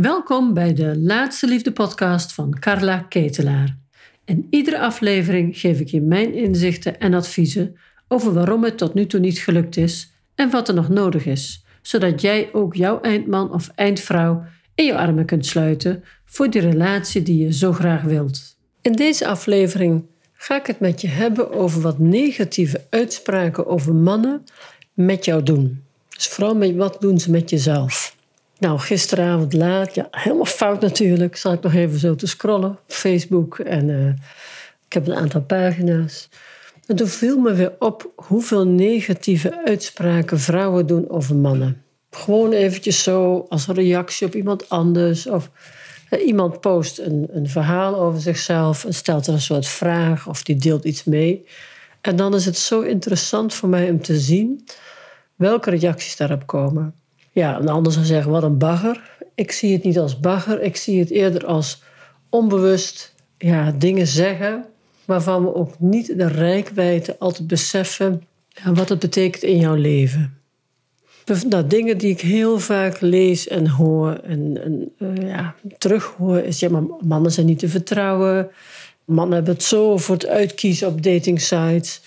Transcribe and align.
Welkom 0.00 0.54
bij 0.54 0.74
de 0.74 0.98
Laatste 0.98 1.46
Liefde 1.46 1.72
podcast 1.72 2.32
van 2.32 2.58
Carla 2.58 2.98
Ketelaar. 2.98 3.76
In 4.24 4.46
iedere 4.50 4.78
aflevering 4.78 5.58
geef 5.58 5.80
ik 5.80 5.88
je 5.88 6.00
mijn 6.00 6.34
inzichten 6.34 7.00
en 7.00 7.14
adviezen 7.14 7.76
over 8.08 8.32
waarom 8.32 8.64
het 8.64 8.78
tot 8.78 8.94
nu 8.94 9.06
toe 9.06 9.20
niet 9.20 9.38
gelukt 9.38 9.76
is 9.76 10.12
en 10.34 10.50
wat 10.50 10.68
er 10.68 10.74
nog 10.74 10.88
nodig 10.88 11.26
is, 11.26 11.64
zodat 11.82 12.20
jij 12.20 12.48
ook 12.52 12.74
jouw 12.74 13.00
eindman 13.00 13.52
of 13.52 13.70
eindvrouw 13.74 14.44
in 14.74 14.84
je 14.84 14.96
armen 14.96 15.24
kunt 15.24 15.46
sluiten 15.46 16.04
voor 16.24 16.50
die 16.50 16.60
relatie 16.60 17.22
die 17.22 17.42
je 17.42 17.52
zo 17.52 17.72
graag 17.72 18.02
wilt. 18.02 18.56
In 18.80 18.92
deze 18.92 19.26
aflevering 19.26 20.06
ga 20.32 20.56
ik 20.56 20.66
het 20.66 20.80
met 20.80 21.00
je 21.00 21.08
hebben 21.08 21.52
over 21.52 21.80
wat 21.80 21.98
negatieve 21.98 22.86
uitspraken 22.90 23.66
over 23.66 23.94
mannen 23.94 24.44
met 24.94 25.24
jou 25.24 25.42
doen. 25.42 25.84
Dus 26.08 26.28
vooral 26.28 26.54
met 26.54 26.76
wat 26.76 27.00
doen 27.00 27.18
ze 27.18 27.30
met 27.30 27.50
jezelf. 27.50 28.18
Nou, 28.60 28.78
gisteravond 28.78 29.52
laat, 29.52 29.94
ja, 29.94 30.08
helemaal 30.10 30.44
fout 30.44 30.80
natuurlijk, 30.80 31.36
zat 31.36 31.52
ik 31.52 31.62
nog 31.62 31.74
even 31.74 31.98
zo 31.98 32.14
te 32.14 32.26
scrollen 32.26 32.70
op 32.70 32.80
Facebook 32.86 33.58
en 33.58 33.88
uh, 33.88 34.08
ik 34.86 34.92
heb 34.92 35.06
een 35.06 35.14
aantal 35.14 35.40
pagina's. 35.40 36.28
En 36.86 36.96
toen 36.96 37.06
viel 37.06 37.38
me 37.38 37.54
weer 37.54 37.72
op 37.78 38.12
hoeveel 38.14 38.66
negatieve 38.66 39.64
uitspraken 39.64 40.40
vrouwen 40.40 40.86
doen 40.86 41.10
over 41.10 41.36
mannen. 41.36 41.82
Gewoon 42.10 42.52
eventjes 42.52 43.02
zo 43.02 43.46
als 43.48 43.66
reactie 43.66 44.26
op 44.26 44.34
iemand 44.34 44.68
anders. 44.68 45.26
Of 45.26 45.50
uh, 46.10 46.26
iemand 46.26 46.60
post 46.60 46.98
een, 46.98 47.28
een 47.32 47.48
verhaal 47.48 47.96
over 47.96 48.20
zichzelf 48.20 48.84
en 48.84 48.94
stelt 48.94 49.26
er 49.26 49.32
een 49.32 49.40
soort 49.40 49.66
vraag 49.66 50.28
of 50.28 50.42
die 50.42 50.56
deelt 50.56 50.84
iets 50.84 51.04
mee. 51.04 51.46
En 52.00 52.16
dan 52.16 52.34
is 52.34 52.44
het 52.44 52.56
zo 52.56 52.80
interessant 52.80 53.54
voor 53.54 53.68
mij 53.68 53.90
om 53.90 54.02
te 54.02 54.18
zien 54.18 54.66
welke 55.36 55.70
reacties 55.70 56.16
daarop 56.16 56.46
komen. 56.46 56.94
Ja, 57.30 57.58
een 57.58 57.68
ander 57.68 57.92
zou 57.92 58.04
zeggen, 58.04 58.32
wat 58.32 58.42
een 58.42 58.58
bagger. 58.58 59.18
Ik 59.34 59.52
zie 59.52 59.72
het 59.72 59.84
niet 59.84 59.98
als 59.98 60.20
bagger, 60.20 60.62
ik 60.62 60.76
zie 60.76 61.00
het 61.00 61.10
eerder 61.10 61.46
als 61.46 61.82
onbewust 62.28 63.14
ja, 63.38 63.72
dingen 63.78 64.06
zeggen 64.06 64.64
waarvan 65.04 65.44
we 65.44 65.54
ook 65.54 65.78
niet 65.78 66.18
de 66.18 66.26
rijkwijde 66.26 67.16
altijd 67.18 67.46
beseffen 67.46 68.22
ja, 68.48 68.72
wat 68.72 68.88
het 68.88 68.98
betekent 68.98 69.42
in 69.42 69.56
jouw 69.56 69.74
leven. 69.74 70.34
Nou, 71.48 71.66
dingen 71.66 71.98
die 71.98 72.10
ik 72.10 72.20
heel 72.20 72.58
vaak 72.58 73.00
lees 73.00 73.48
en 73.48 73.68
hoor 73.68 74.12
en, 74.12 74.62
en 74.64 74.92
uh, 74.98 75.28
ja, 75.28 75.54
terughoor 75.78 76.38
is... 76.38 76.60
ja, 76.60 76.68
maar 76.68 76.82
mannen 77.00 77.32
zijn 77.32 77.46
niet 77.46 77.58
te 77.58 77.68
vertrouwen. 77.68 78.50
Mannen 79.04 79.34
hebben 79.34 79.54
het 79.54 79.62
zo 79.62 79.96
voor 79.96 80.14
het 80.14 80.26
uitkiezen 80.26 80.88
op 80.88 81.02
datingsites. 81.02 82.00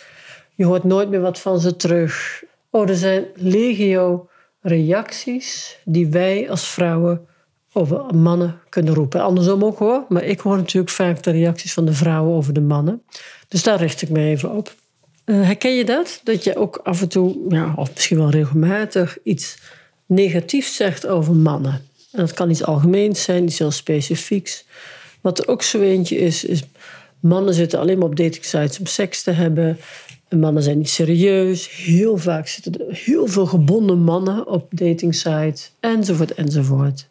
Je 0.56 0.66
hoort 0.66 0.84
nooit 0.84 1.10
meer 1.10 1.22
wat 1.22 1.40
van 1.40 1.60
ze 1.60 1.76
terug. 1.76 2.44
Oh, 2.70 2.90
er 2.90 2.96
zijn 2.96 3.26
legio 3.36 4.28
reacties 4.64 5.78
die 5.86 6.08
wij 6.08 6.50
als 6.50 6.68
vrouwen 6.68 7.28
over 7.74 8.16
mannen 8.16 8.60
kunnen 8.70 8.94
roepen. 8.94 9.22
Andersom 9.22 9.64
ook 9.64 9.78
hoor, 9.78 10.06
maar 10.10 10.24
ik 10.24 10.40
hoor 10.40 10.58
natuurlijk 10.58 10.94
vaak 10.94 11.24
de 11.24 11.32
reacties 11.32 11.74
van 11.74 11.86
de 11.86 11.94
vrouwen 11.94 12.36
over 12.36 12.54
de 12.54 12.62
mannen. 12.62 13.04
Dus 13.48 13.64
daar 13.64 13.80
richt 13.80 14.02
ik 14.02 14.10
me 14.10 14.20
even 14.20 14.52
op. 14.52 14.76
Uh, 15.26 15.46
herken 15.46 15.76
je 15.76 15.86
dat? 15.86 16.22
Dat 16.24 16.44
je 16.44 16.56
ook 16.56 16.80
af 16.84 17.02
en 17.02 17.08
toe, 17.08 17.46
ja, 17.50 17.74
of 17.76 17.94
misschien 17.94 18.18
wel 18.18 18.30
regelmatig, 18.30 19.18
iets 19.24 19.58
negatiefs 20.06 20.76
zegt 20.76 21.08
over 21.08 21.36
mannen. 21.36 21.74
En 22.12 22.20
dat 22.20 22.34
kan 22.34 22.50
iets 22.50 22.64
algemeens 22.64 23.24
zijn, 23.24 23.44
iets 23.44 23.60
heel 23.60 23.72
specifieks. 23.72 24.66
Wat 25.22 25.40
er 25.40 25.48
ook 25.48 25.62
zo 25.64 25.82
eentje 25.82 26.18
is, 26.18 26.44
is 26.44 26.64
mannen 27.20 27.54
zitten 27.54 27.80
alleen 27.80 27.98
maar 27.98 28.08
op 28.08 28.16
datingsites 28.16 28.80
om 28.80 28.86
seks 28.86 29.24
te 29.24 29.32
hebben 29.32 29.80
mannen 30.40 30.64
zijn 30.64 30.78
niet 30.78 30.90
serieus. 30.90 31.76
Heel 31.76 32.18
vaak 32.18 32.48
zitten 32.48 32.88
er 32.88 32.96
heel 32.96 33.28
veel 33.28 33.46
gebonden 33.46 34.00
mannen 34.00 34.48
op 34.48 34.68
datingsites. 34.70 35.72
Enzovoort, 35.80 36.34
enzovoort. 36.34 37.08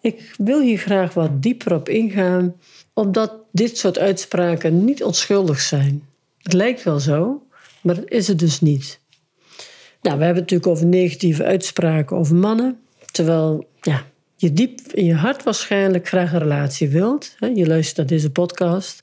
Ik 0.00 0.34
wil 0.38 0.60
hier 0.60 0.78
graag 0.78 1.14
wat 1.14 1.42
dieper 1.42 1.74
op 1.74 1.88
ingaan, 1.88 2.54
omdat 2.92 3.34
dit 3.52 3.78
soort 3.78 3.98
uitspraken 3.98 4.84
niet 4.84 5.02
onschuldig 5.02 5.60
zijn. 5.60 6.02
Het 6.42 6.52
lijkt 6.52 6.82
wel 6.82 7.00
zo, 7.00 7.42
maar 7.80 7.94
dat 7.94 8.10
is 8.10 8.28
het 8.28 8.38
dus 8.38 8.60
niet. 8.60 9.00
Nou, 10.02 10.18
we 10.18 10.24
hebben 10.24 10.42
het 10.42 10.52
natuurlijk 10.52 10.70
over 10.70 10.86
negatieve 10.86 11.44
uitspraken 11.44 12.16
over 12.16 12.36
mannen. 12.36 12.78
Terwijl 13.10 13.68
ja, 13.80 14.04
je 14.36 14.52
diep 14.52 14.80
in 14.92 15.04
je 15.04 15.14
hart 15.14 15.42
waarschijnlijk 15.42 16.08
graag 16.08 16.32
een 16.32 16.38
relatie 16.38 16.88
wilt. 16.88 17.36
Je 17.54 17.66
luistert 17.66 17.96
naar 17.96 18.06
deze 18.06 18.30
podcast. 18.30 19.02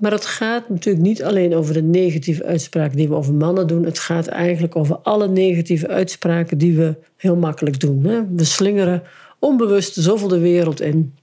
Maar 0.00 0.12
het 0.12 0.26
gaat 0.26 0.68
natuurlijk 0.68 1.04
niet 1.04 1.22
alleen 1.22 1.54
over 1.54 1.74
de 1.74 1.82
negatieve 1.82 2.44
uitspraken 2.44 2.96
die 2.96 3.08
we 3.08 3.14
over 3.14 3.34
mannen 3.34 3.66
doen. 3.66 3.84
Het 3.84 3.98
gaat 3.98 4.26
eigenlijk 4.26 4.76
over 4.76 4.96
alle 4.96 5.28
negatieve 5.28 5.88
uitspraken 5.88 6.58
die 6.58 6.76
we 6.76 6.96
heel 7.16 7.36
makkelijk 7.36 7.80
doen. 7.80 8.04
Hè? 8.04 8.26
We 8.34 8.44
slingeren 8.44 9.02
onbewust 9.38 9.94
zoveel 9.94 10.28
de 10.28 10.38
wereld 10.38 10.80
in. 10.80 11.14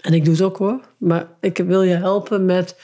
En 0.00 0.12
ik 0.12 0.24
doe 0.24 0.34
het 0.34 0.42
ook 0.42 0.56
hoor. 0.56 0.80
Maar 0.96 1.28
ik 1.40 1.56
wil 1.56 1.82
je 1.82 1.94
helpen 1.94 2.44
met 2.44 2.76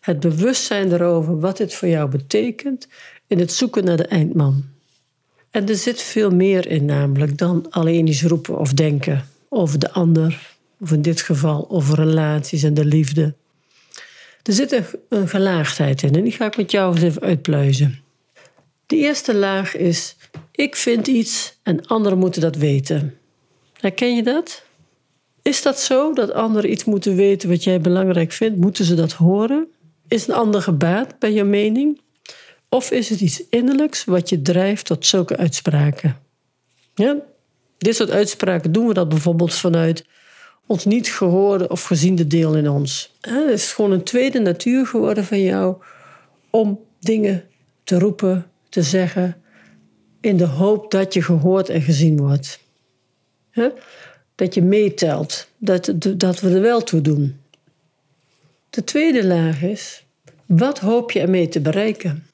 het 0.00 0.20
bewustzijn 0.20 0.92
erover 0.92 1.40
wat 1.40 1.56
dit 1.56 1.74
voor 1.74 1.88
jou 1.88 2.10
betekent 2.10 2.88
in 3.26 3.38
het 3.38 3.52
zoeken 3.52 3.84
naar 3.84 3.96
de 3.96 4.06
eindman. 4.06 4.64
En 5.50 5.68
er 5.68 5.76
zit 5.76 6.02
veel 6.02 6.30
meer 6.30 6.66
in 6.66 6.84
namelijk 6.84 7.38
dan 7.38 7.66
alleen 7.70 8.06
iets 8.06 8.22
roepen 8.22 8.58
of 8.58 8.72
denken 8.72 9.24
over 9.48 9.78
de 9.78 9.90
ander. 9.92 10.56
Of 10.80 10.92
in 10.92 11.02
dit 11.02 11.20
geval 11.20 11.70
over 11.70 11.96
relaties 11.96 12.62
en 12.62 12.74
de 12.74 12.84
liefde. 12.84 13.34
Er 14.42 14.52
zit 14.52 14.82
een, 15.08 15.28
gelaagdheid 15.28 16.02
in 16.02 16.14
en 16.14 16.22
die 16.24 16.32
ga 16.32 16.46
ik 16.46 16.56
met 16.56 16.70
jou 16.70 16.94
eens 16.94 17.02
even 17.02 17.22
uitpluizen. 17.22 18.02
De 18.86 18.96
eerste 18.96 19.34
laag 19.34 19.76
is: 19.76 20.16
ik 20.52 20.76
vind 20.76 21.06
iets 21.06 21.58
en 21.62 21.86
anderen 21.86 22.18
moeten 22.18 22.40
dat 22.40 22.56
weten. 22.56 23.18
Herken 23.72 24.16
je 24.16 24.22
dat? 24.22 24.64
Is 25.42 25.62
dat 25.62 25.80
zo 25.80 26.12
dat 26.12 26.32
anderen 26.32 26.70
iets 26.70 26.84
moeten 26.84 27.16
weten 27.16 27.48
wat 27.48 27.64
jij 27.64 27.80
belangrijk 27.80 28.32
vindt? 28.32 28.58
Moeten 28.58 28.84
ze 28.84 28.94
dat 28.94 29.12
horen? 29.12 29.66
Is 30.08 30.28
een 30.28 30.34
ander 30.34 30.62
gebaat 30.62 31.18
bij 31.18 31.32
je 31.32 31.44
mening? 31.44 32.00
Of 32.68 32.90
is 32.90 33.08
het 33.08 33.20
iets 33.20 33.42
innerlijks 33.48 34.04
wat 34.04 34.28
je 34.28 34.42
drijft 34.42 34.86
tot 34.86 35.06
zulke 35.06 35.36
uitspraken? 35.36 36.16
Ja? 36.94 37.16
Dit 37.78 37.96
soort 37.96 38.10
uitspraken 38.10 38.72
doen 38.72 38.86
we 38.86 38.94
dat 38.94 39.08
bijvoorbeeld 39.08 39.54
vanuit 39.54 40.04
ons 40.70 40.84
niet 40.84 41.08
gehoorde 41.08 41.68
of 41.68 41.82
geziende 41.82 42.26
deel 42.26 42.56
in 42.56 42.68
ons. 42.68 43.12
Het 43.20 43.50
is 43.50 43.72
gewoon 43.72 43.92
een 43.92 44.02
tweede 44.02 44.38
natuur 44.40 44.86
geworden 44.86 45.24
van 45.24 45.42
jou 45.42 45.76
om 46.50 46.80
dingen 47.00 47.44
te 47.84 47.98
roepen, 47.98 48.46
te 48.68 48.82
zeggen, 48.82 49.42
in 50.20 50.36
de 50.36 50.46
hoop 50.46 50.90
dat 50.90 51.14
je 51.14 51.22
gehoord 51.22 51.68
en 51.68 51.82
gezien 51.82 52.16
wordt. 52.16 52.60
Dat 54.34 54.54
je 54.54 54.62
meetelt, 54.62 55.48
dat, 55.58 55.92
dat 56.16 56.40
we 56.40 56.54
er 56.54 56.60
wel 56.60 56.82
toe 56.82 57.00
doen. 57.00 57.40
De 58.70 58.84
tweede 58.84 59.26
laag 59.26 59.62
is, 59.62 60.04
wat 60.46 60.78
hoop 60.78 61.10
je 61.10 61.20
ermee 61.20 61.48
te 61.48 61.60
bereiken? 61.60 62.26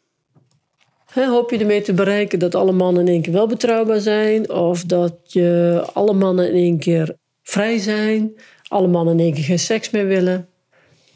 hoop 1.13 1.51
je 1.51 1.59
ermee 1.59 1.83
te 1.83 1.95
bereiken 1.95 2.39
dat 2.39 2.55
alle 2.55 2.73
mannen 2.73 3.07
in 3.07 3.13
één 3.13 3.23
keer 3.23 3.33
wel 3.33 3.47
betrouwbaar 3.47 4.01
zijn? 4.01 4.51
Of 4.51 4.85
dat 4.85 5.15
je 5.27 5.83
alle 5.93 6.13
mannen 6.13 6.49
in 6.49 6.55
één 6.55 6.79
keer 6.79 7.17
vrij 7.49 7.79
zijn, 7.79 8.33
alle 8.69 8.89
mannen 8.89 9.19
in 9.19 9.25
één 9.25 9.35
keer 9.35 9.45
geen 9.45 9.59
seks 9.59 9.91
meer 9.91 10.07
willen. 10.07 10.49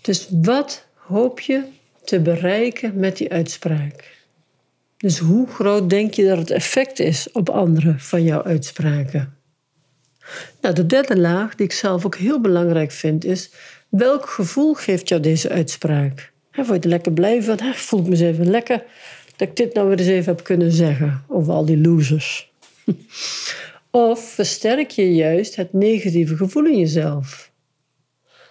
Dus 0.01 0.29
wat 0.31 0.87
hoop 0.95 1.41
je 1.41 1.63
te 2.05 2.21
bereiken 2.21 2.99
met 2.99 3.17
die 3.17 3.33
uitspraak? 3.33 4.19
Dus 4.97 5.19
hoe 5.19 5.49
groot 5.49 5.91
denk 5.91 6.15
je 6.15 6.27
dat 6.27 6.39
het 6.39 6.51
effect 6.51 6.99
is 6.99 7.33
op 7.33 7.49
anderen 7.49 8.01
van 8.01 8.23
jouw 8.23 8.43
uitspraken? 8.43 9.37
Nou, 10.61 10.75
de 10.75 10.87
derde 10.87 11.19
laag, 11.19 11.55
die 11.55 11.67
ik 11.67 11.73
zelf 11.73 12.07
ook 12.07 12.17
heel 12.17 12.41
belangrijk 12.41 12.91
vind, 12.91 13.25
is 13.25 13.51
welk 13.89 14.29
gevoel 14.29 14.75
geeft 14.75 15.09
jou 15.09 15.21
deze 15.21 15.49
uitspraak? 15.49 16.33
He, 16.51 16.65
word 16.65 16.77
je 16.77 16.83
er 16.83 16.89
lekker 16.89 17.13
blij 17.13 17.43
van? 17.43 17.59
He, 17.61 17.73
voel 17.75 18.03
me 18.03 18.11
eens 18.11 18.21
even 18.21 18.51
lekker 18.51 18.85
dat 19.37 19.49
ik 19.49 19.57
dit 19.57 19.75
nou 19.75 19.89
weer 19.89 19.99
eens 19.99 20.09
even 20.09 20.35
heb 20.35 20.45
kunnen 20.45 20.73
zeggen 20.73 21.25
over 21.29 21.53
al 21.53 21.65
die 21.65 21.81
losers. 21.81 22.53
Of 23.91 24.25
versterk 24.25 24.91
je 24.91 25.15
juist 25.15 25.57
het 25.57 25.73
negatieve 25.73 26.37
gevoel 26.37 26.65
in 26.65 26.79
jezelf? 26.79 27.53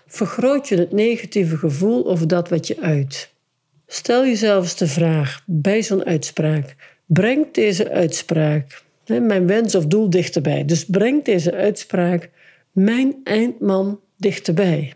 Vergroot 0.07 0.67
je 0.67 0.75
het 0.75 0.91
negatieve 0.91 1.57
gevoel 1.57 2.09
over 2.09 2.27
dat 2.27 2.49
wat 2.49 2.67
je 2.67 2.79
uit? 2.81 3.33
Stel 3.87 4.25
jezelf 4.25 4.63
eens 4.63 4.75
de 4.75 4.87
vraag 4.87 5.43
bij 5.45 5.83
zo'n 5.83 6.05
uitspraak: 6.05 6.75
brengt 7.05 7.55
deze 7.55 7.89
uitspraak 7.89 8.83
mijn 9.05 9.47
wens 9.47 9.75
of 9.75 9.85
doel 9.85 10.09
dichterbij? 10.09 10.65
Dus 10.65 10.85
brengt 10.85 11.25
deze 11.25 11.53
uitspraak 11.53 12.29
mijn 12.71 13.15
eindman 13.23 13.99
dichterbij? 14.17 14.93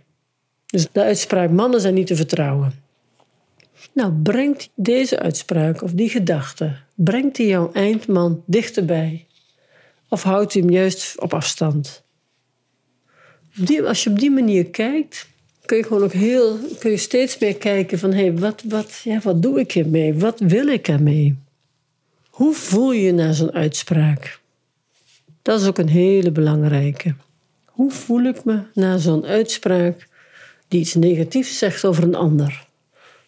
Dus 0.65 0.87
de 0.91 1.01
uitspraak: 1.03 1.49
mannen 1.49 1.81
zijn 1.81 1.93
niet 1.93 2.07
te 2.07 2.15
vertrouwen. 2.15 2.73
Nou, 3.93 4.11
brengt 4.11 4.69
deze 4.75 5.19
uitspraak 5.19 5.81
of 5.81 5.91
die 5.91 6.09
gedachte, 6.09 6.75
brengt 6.95 7.35
die 7.35 7.47
jouw 7.47 7.71
eindman 7.71 8.43
dichterbij? 8.45 9.25
Of 10.13 10.23
houdt 10.23 10.53
hij 10.53 10.61
hem 10.61 10.71
juist 10.71 11.21
op 11.21 11.33
afstand? 11.33 12.03
als 13.85 14.03
je 14.03 14.09
op 14.09 14.19
die 14.19 14.31
manier 14.31 14.65
kijkt, 14.65 15.27
kun 15.65 15.77
je 15.77 15.83
gewoon 15.83 16.03
ook 16.03 16.11
heel, 16.11 16.59
kun 16.79 16.91
je 16.91 16.97
steeds 16.97 17.37
meer 17.37 17.55
kijken 17.55 17.99
van 17.99 18.11
hé, 18.11 18.21
hey, 18.21 18.37
wat, 18.37 18.63
wat, 18.67 19.01
ja, 19.03 19.19
wat 19.23 19.41
doe 19.41 19.59
ik 19.59 19.75
ermee? 19.75 20.13
Wat 20.13 20.39
wil 20.39 20.67
ik 20.67 20.87
ermee? 20.87 21.35
Hoe 22.29 22.53
voel 22.53 22.91
je 22.91 23.01
je 23.01 23.13
na 23.13 23.31
zo'n 23.31 23.51
uitspraak? 23.51 24.39
Dat 25.41 25.61
is 25.61 25.67
ook 25.67 25.77
een 25.77 25.89
hele 25.89 26.31
belangrijke. 26.31 27.15
Hoe 27.65 27.91
voel 27.91 28.23
ik 28.23 28.43
me 28.43 28.63
na 28.73 28.97
zo'n 28.97 29.25
uitspraak 29.25 30.07
die 30.67 30.79
iets 30.79 30.93
negatiefs 30.93 31.57
zegt 31.57 31.85
over 31.85 32.03
een 32.03 32.15
ander? 32.15 32.67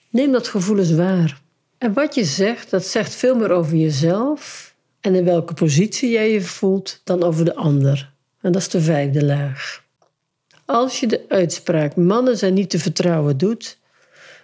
Neem 0.09 0.31
dat 0.31 0.47
gevoel 0.47 0.77
eens 0.77 0.93
waar. 0.93 1.41
En 1.77 1.93
wat 1.93 2.15
je 2.15 2.23
zegt, 2.23 2.69
dat 2.69 2.85
zegt 2.85 3.15
veel 3.15 3.35
meer 3.35 3.51
over 3.51 3.75
jezelf 3.75 4.73
en 5.06 5.16
in 5.16 5.24
welke 5.25 5.54
positie 5.54 6.10
jij 6.10 6.31
je 6.31 6.42
voelt 6.42 7.02
dan 7.04 7.24
over 7.24 7.46
de 7.46 7.56
ander. 7.56 8.13
En 8.42 8.52
dat 8.52 8.62
is 8.62 8.69
de 8.69 8.81
vijfde 8.81 9.25
laag. 9.25 9.84
Als 10.66 11.00
je 11.00 11.07
de 11.07 11.25
uitspraak 11.30 11.96
mannen 11.96 12.38
zijn 12.38 12.54
niet 12.54 12.69
te 12.69 12.80
vertrouwen 12.80 13.38
doet, 13.38 13.78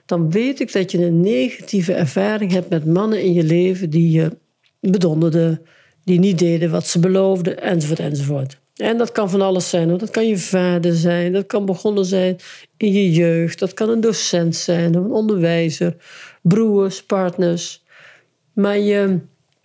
dan 0.05 0.31
weet 0.31 0.59
ik 0.59 0.73
dat 0.73 0.91
je 0.91 1.05
een 1.05 1.21
negatieve 1.21 1.93
ervaring 1.93 2.51
hebt 2.51 2.69
met 2.69 2.85
mannen 2.85 3.21
in 3.21 3.33
je 3.33 3.43
leven 3.43 3.89
die 3.89 4.11
je 4.11 4.37
bedonderden, 4.79 5.61
die 6.03 6.19
niet 6.19 6.39
deden 6.39 6.71
wat 6.71 6.87
ze 6.87 6.99
beloofden, 6.99 7.61
enzovoort, 7.61 7.99
enzovoort. 7.99 8.59
En 8.75 8.97
dat 8.97 9.11
kan 9.11 9.29
van 9.29 9.41
alles 9.41 9.69
zijn. 9.69 9.97
Dat 9.97 10.09
kan 10.09 10.27
je 10.27 10.37
vader 10.37 10.93
zijn, 10.93 11.33
dat 11.33 11.45
kan 11.45 11.65
begonnen 11.65 12.05
zijn 12.05 12.37
in 12.77 12.91
je 12.91 13.11
jeugd, 13.11 13.59
dat 13.59 13.73
kan 13.73 13.89
een 13.89 14.01
docent 14.01 14.55
zijn, 14.55 14.95
een 14.95 15.11
onderwijzer, 15.11 15.95
broers, 16.41 17.03
partners. 17.03 17.83
Maar 18.53 18.79
je, 18.79 19.19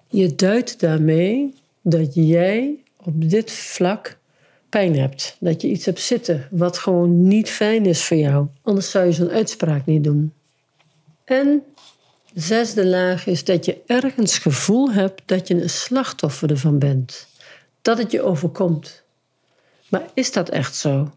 je 0.08 0.34
duidt 0.34 0.80
daarmee 0.80 1.54
dat 1.82 2.14
jij 2.14 2.78
op 2.96 3.30
dit 3.30 3.50
vlak 3.50 4.18
pijn 4.68 4.98
hebt. 4.98 5.36
Dat 5.40 5.62
je 5.62 5.68
iets 5.68 5.84
hebt 5.84 6.00
zitten 6.00 6.48
wat 6.50 6.78
gewoon 6.78 7.28
niet 7.28 7.50
fijn 7.50 7.86
is 7.86 8.04
voor 8.04 8.16
jou. 8.16 8.46
Anders 8.62 8.90
zou 8.90 9.04
je 9.04 9.12
zo'n 9.12 9.30
uitspraak 9.30 9.86
niet 9.86 10.04
doen. 10.04 10.32
En 11.24 11.62
de 12.32 12.40
zesde 12.40 12.86
laag 12.86 13.26
is 13.26 13.44
dat 13.44 13.64
je 13.64 13.82
ergens 13.86 14.38
gevoel 14.38 14.90
hebt 14.90 15.22
dat 15.26 15.48
je 15.48 15.62
een 15.62 15.70
slachtoffer 15.70 16.50
ervan 16.50 16.78
bent. 16.78 17.26
Dat 17.82 17.98
het 17.98 18.10
je 18.10 18.22
overkomt. 18.22 19.02
Maar 19.88 20.04
is 20.14 20.32
dat 20.32 20.48
echt 20.48 20.74
zo? 20.74 21.14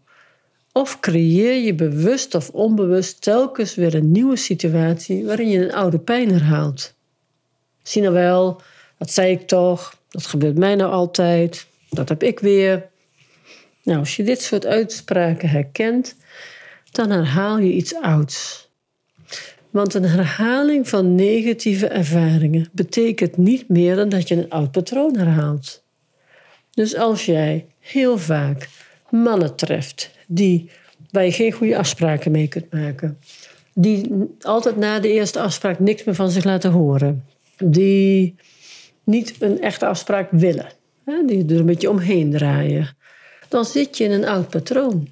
Of 0.72 1.00
creëer 1.00 1.64
je 1.64 1.74
bewust 1.74 2.34
of 2.34 2.50
onbewust 2.50 3.22
telkens 3.22 3.74
weer 3.74 3.94
een 3.94 4.10
nieuwe 4.10 4.36
situatie 4.36 5.24
waarin 5.24 5.48
je 5.48 5.64
een 5.64 5.74
oude 5.74 5.98
pijn 5.98 6.30
herhaalt? 6.30 6.94
Zie 7.82 8.02
nou 8.02 8.14
wel, 8.14 8.60
dat 9.00 9.10
zei 9.10 9.32
ik 9.32 9.46
toch, 9.46 9.94
dat 10.08 10.26
gebeurt 10.26 10.58
mij 10.58 10.74
nou 10.74 10.92
altijd, 10.92 11.66
dat 11.90 12.08
heb 12.08 12.22
ik 12.22 12.40
weer. 12.40 12.88
Nou, 13.82 13.98
als 13.98 14.16
je 14.16 14.22
dit 14.22 14.42
soort 14.42 14.66
uitspraken 14.66 15.48
herkent, 15.48 16.16
dan 16.90 17.10
herhaal 17.10 17.58
je 17.58 17.72
iets 17.72 17.94
ouds. 17.94 18.68
Want 19.70 19.94
een 19.94 20.04
herhaling 20.04 20.88
van 20.88 21.14
negatieve 21.14 21.86
ervaringen 21.86 22.68
betekent 22.72 23.36
niet 23.36 23.68
meer 23.68 23.96
dan 23.96 24.08
dat 24.08 24.28
je 24.28 24.34
een 24.34 24.50
oud 24.50 24.70
patroon 24.70 25.16
herhaalt. 25.16 25.82
Dus 26.70 26.96
als 26.96 27.24
jij 27.24 27.66
heel 27.78 28.18
vaak 28.18 28.68
mannen 29.10 29.56
treft 29.56 30.10
die, 30.26 30.70
waar 31.10 31.24
je 31.24 31.32
geen 31.32 31.52
goede 31.52 31.78
afspraken 31.78 32.30
mee 32.30 32.48
kunt 32.48 32.72
maken, 32.72 33.18
die 33.74 34.10
altijd 34.40 34.76
na 34.76 35.00
de 35.00 35.12
eerste 35.12 35.40
afspraak 35.40 35.78
niks 35.78 36.04
meer 36.04 36.14
van 36.14 36.30
zich 36.30 36.44
laten 36.44 36.70
horen, 36.70 37.24
die 37.56 38.34
niet 39.04 39.36
een 39.38 39.60
echte 39.60 39.86
afspraak 39.86 40.28
willen, 40.30 40.72
die 41.26 41.44
er 41.46 41.58
een 41.58 41.66
beetje 41.66 41.90
omheen 41.90 42.30
draaien, 42.30 42.96
dan 43.48 43.64
zit 43.64 43.96
je 43.96 44.04
in 44.04 44.10
een 44.10 44.28
oud 44.28 44.48
patroon. 44.48 45.08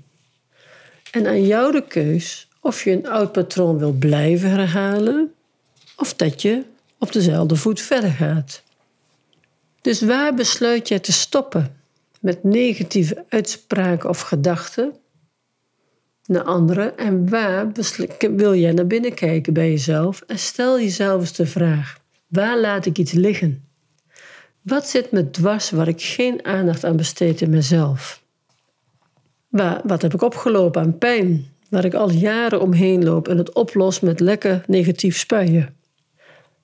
En 1.11 1.27
aan 1.27 1.47
jou 1.47 1.73
de 1.73 1.87
keus 1.87 2.49
of 2.61 2.85
je 2.85 2.91
een 2.91 3.09
oud 3.09 3.33
patroon 3.33 3.79
wil 3.79 3.93
blijven 3.93 4.51
herhalen 4.51 5.33
of 5.97 6.15
dat 6.15 6.43
je 6.43 6.63
op 6.99 7.13
dezelfde 7.13 7.57
voet 7.57 7.81
verder 7.81 8.11
gaat. 8.11 8.63
Dus 9.81 10.01
waar 10.01 10.35
besluit 10.35 10.89
je 10.89 11.01
te 11.01 11.13
stoppen 11.13 11.77
met 12.21 12.45
negatieve 12.45 13.25
uitspraken 13.29 14.09
of 14.09 14.21
gedachten 14.21 14.93
naar 16.27 16.43
anderen 16.43 16.99
en 16.99 17.29
waar 17.29 17.73
wil 18.19 18.55
jij 18.55 18.73
naar 18.73 18.87
binnen 18.87 19.15
kijken 19.15 19.53
bij 19.53 19.71
jezelf 19.71 20.21
en 20.27 20.39
stel 20.39 20.81
jezelf 20.81 21.21
eens 21.21 21.33
de 21.33 21.47
vraag: 21.47 22.01
waar 22.27 22.59
laat 22.59 22.87
ik 22.87 22.99
iets 22.99 23.13
liggen? 23.13 23.68
Wat 24.69 24.89
zit 24.89 25.11
me 25.11 25.31
dwars 25.31 25.71
waar 25.71 25.89
ik 25.89 26.03
geen 26.03 26.45
aandacht 26.45 26.85
aan 26.85 26.97
besteed 26.97 27.41
in 27.41 27.51
mezelf? 27.51 28.23
Waar, 29.49 29.81
wat 29.85 30.03
heb 30.03 30.15
ik 30.15 30.23
opgelopen 30.23 30.83
aan 30.83 30.99
pijn, 30.99 31.47
waar 31.69 31.85
ik 31.85 31.95
al 31.95 32.11
jaren 32.11 32.61
omheen 32.61 33.05
loop 33.05 33.29
en 33.29 33.39
het 33.39 33.55
oplos 33.55 34.01
met 34.01 34.21
lekker 34.21 34.65
negatief 34.67 35.19
spuien? 35.19 35.75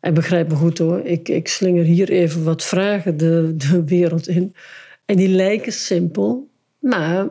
En 0.01 0.15
begrijp 0.15 0.49
me 0.49 0.55
goed 0.55 0.79
hoor, 0.79 1.01
ik, 1.01 1.29
ik 1.29 1.49
slinger 1.49 1.85
hier 1.85 2.11
even 2.11 2.45
wat 2.45 2.65
vragen 2.65 3.17
de, 3.17 3.55
de 3.57 3.85
wereld 3.85 4.29
in. 4.29 4.55
En 5.05 5.17
die 5.17 5.29
lijken 5.29 5.73
simpel, 5.73 6.49
maar 6.79 7.29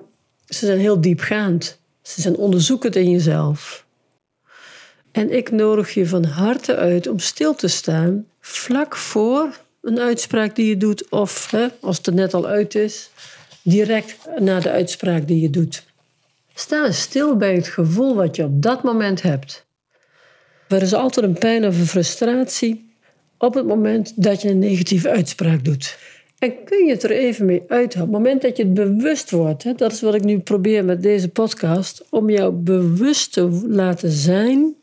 ze 0.47 0.65
zijn 0.65 0.79
heel 0.79 1.01
diepgaand. 1.01 1.79
Ze 2.01 2.21
zijn 2.21 2.35
onderzoekend 2.35 2.95
in 2.95 3.09
jezelf. 3.09 3.85
En 5.11 5.31
ik 5.35 5.51
nodig 5.51 5.93
je 5.93 6.07
van 6.07 6.23
harte 6.23 6.75
uit 6.75 7.07
om 7.07 7.19
stil 7.19 7.55
te 7.55 7.67
staan 7.67 8.25
vlak 8.39 8.95
voor 8.95 9.61
een 9.83 9.99
uitspraak 9.99 10.55
die 10.55 10.65
je 10.65 10.77
doet, 10.77 11.09
of 11.09 11.51
hè, 11.51 11.67
als 11.81 11.97
het 11.97 12.07
er 12.07 12.13
net 12.13 12.33
al 12.33 12.47
uit 12.47 12.75
is, 12.75 13.09
direct 13.61 14.17
na 14.39 14.59
de 14.59 14.69
uitspraak 14.69 15.27
die 15.27 15.41
je 15.41 15.49
doet. 15.49 15.83
Sta 16.53 16.91
stil 16.91 17.37
bij 17.37 17.55
het 17.55 17.67
gevoel 17.67 18.15
wat 18.15 18.35
je 18.35 18.43
op 18.43 18.61
dat 18.61 18.83
moment 18.83 19.21
hebt. 19.21 19.65
Er 20.67 20.81
is 20.81 20.93
altijd 20.93 21.25
een 21.25 21.37
pijn 21.37 21.65
of 21.65 21.79
een 21.79 21.87
frustratie 21.87 22.91
op 23.37 23.53
het 23.53 23.65
moment 23.65 24.23
dat 24.23 24.41
je 24.41 24.49
een 24.49 24.59
negatieve 24.59 25.09
uitspraak 25.09 25.65
doet. 25.65 25.97
En 26.39 26.63
kun 26.65 26.85
je 26.85 26.91
het 26.91 27.03
er 27.03 27.11
even 27.11 27.45
mee 27.45 27.63
uithalen. 27.67 28.07
Op 28.07 28.13
het 28.13 28.23
moment 28.23 28.41
dat 28.41 28.57
je 28.57 28.63
het 28.63 28.73
bewust 28.73 29.31
wordt, 29.31 29.63
hè, 29.63 29.73
dat 29.73 29.91
is 29.91 30.01
wat 30.01 30.15
ik 30.15 30.23
nu 30.23 30.39
probeer 30.39 30.85
met 30.85 31.01
deze 31.01 31.29
podcast, 31.29 32.03
om 32.09 32.29
jou 32.29 32.53
bewust 32.53 33.33
te 33.33 33.41
laten 33.67 34.11
zijn 34.11 34.75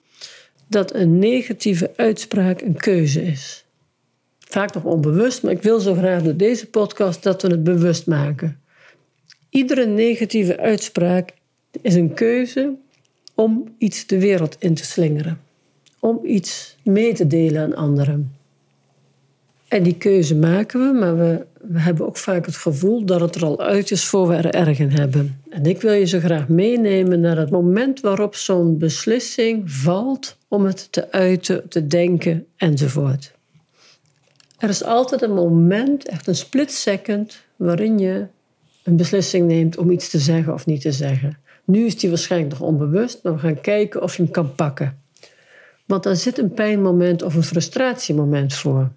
dat 0.67 0.95
een 0.95 1.19
negatieve 1.19 1.91
uitspraak 1.97 2.61
een 2.61 2.77
keuze 2.77 3.23
is. 3.23 3.65
Vaak 4.51 4.75
nog 4.75 4.85
onbewust, 4.85 5.43
maar 5.43 5.53
ik 5.53 5.63
wil 5.63 5.81
zo 5.81 5.95
graag 5.95 6.23
door 6.23 6.37
deze 6.37 6.67
podcast 6.67 7.23
dat 7.23 7.43
we 7.43 7.49
het 7.49 7.65
bewust 7.65 8.07
maken. 8.07 8.61
Iedere 9.49 9.87
negatieve 9.87 10.59
uitspraak 10.59 11.33
is 11.81 11.95
een 11.95 12.15
keuze 12.15 12.75
om 13.35 13.75
iets 13.79 14.07
de 14.07 14.19
wereld 14.19 14.57
in 14.59 14.75
te 14.75 14.85
slingeren, 14.85 15.41
om 15.99 16.21
iets 16.25 16.77
mee 16.83 17.15
te 17.15 17.27
delen 17.27 17.63
aan 17.63 17.75
anderen. 17.75 18.35
En 19.69 19.83
die 19.83 19.97
keuze 19.97 20.35
maken 20.35 20.81
we, 20.81 20.99
maar 20.99 21.19
we, 21.19 21.47
we 21.61 21.81
hebben 21.81 22.07
ook 22.07 22.17
vaak 22.17 22.47
het 22.47 22.57
gevoel 22.57 23.05
dat 23.05 23.21
het 23.21 23.35
er 23.35 23.45
al 23.45 23.61
uit 23.61 23.91
is 23.91 24.05
voor 24.05 24.29
we 24.29 24.35
er 24.35 24.55
erg 24.55 24.79
in 24.79 24.91
hebben. 24.91 25.41
En 25.51 25.65
ik 25.65 25.81
wil 25.81 25.93
je 25.93 26.07
zo 26.07 26.19
graag 26.19 26.49
meenemen 26.49 27.21
naar 27.21 27.37
het 27.37 27.51
moment 27.51 28.01
waarop 28.01 28.35
zo'n 28.35 28.79
beslissing 28.79 29.71
valt 29.71 30.37
om 30.49 30.65
het 30.65 30.93
te 30.93 31.13
uiten, 31.13 31.69
te 31.69 31.87
denken 31.87 32.47
enzovoort. 32.57 33.39
Er 34.61 34.69
is 34.69 34.85
altijd 34.85 35.23
een 35.23 35.35
moment, 35.35 36.09
echt 36.09 36.27
een 36.27 36.35
split 36.37 36.73
second, 36.73 37.43
waarin 37.57 37.99
je 37.99 38.27
een 38.83 38.97
beslissing 38.97 39.47
neemt 39.47 39.77
om 39.77 39.91
iets 39.91 40.09
te 40.11 40.19
zeggen 40.19 40.53
of 40.53 40.67
niet 40.67 40.81
te 40.81 40.93
zeggen. 40.93 41.39
Nu 41.65 41.85
is 41.85 41.99
die 41.99 42.09
waarschijnlijk 42.09 42.53
nog 42.53 42.69
onbewust, 42.69 43.23
maar 43.23 43.33
we 43.33 43.39
gaan 43.39 43.61
kijken 43.61 44.03
of 44.03 44.17
je 44.17 44.23
hem 44.23 44.31
kan 44.31 44.55
pakken. 44.55 45.03
Want 45.87 46.03
daar 46.03 46.17
zit 46.17 46.39
een 46.39 46.53
pijnmoment 46.53 47.23
of 47.23 47.35
een 47.35 47.43
frustratiemoment 47.43 48.55
voor. 48.55 48.91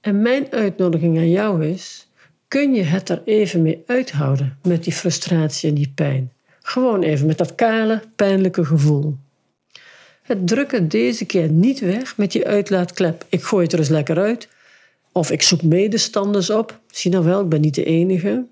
En 0.00 0.22
mijn 0.22 0.46
uitnodiging 0.50 1.18
aan 1.18 1.30
jou 1.30 1.66
is: 1.66 2.08
kun 2.48 2.74
je 2.74 2.82
het 2.82 3.08
er 3.08 3.22
even 3.24 3.62
mee 3.62 3.82
uithouden 3.86 4.58
met 4.62 4.84
die 4.84 4.92
frustratie 4.92 5.68
en 5.68 5.74
die 5.74 5.92
pijn? 5.94 6.32
Gewoon 6.62 7.02
even 7.02 7.26
met 7.26 7.38
dat 7.38 7.54
kale, 7.54 8.02
pijnlijke 8.16 8.64
gevoel. 8.64 9.16
Het 10.22 10.46
drukken 10.46 10.88
deze 10.88 11.24
keer 11.24 11.48
niet 11.48 11.80
weg 11.80 12.16
met 12.16 12.32
die 12.32 12.46
uitlaatklep. 12.46 13.24
Ik 13.28 13.42
gooi 13.42 13.64
het 13.64 13.72
er 13.72 13.78
eens 13.78 13.88
lekker 13.88 14.18
uit. 14.18 14.48
Of 15.12 15.30
ik 15.30 15.42
zoek 15.42 15.62
medestanders 15.62 16.50
op. 16.50 16.80
Zie 16.86 17.10
nou 17.10 17.24
wel, 17.24 17.40
ik 17.40 17.48
ben 17.48 17.60
niet 17.60 17.74
de 17.74 17.84
enige. 17.84 18.44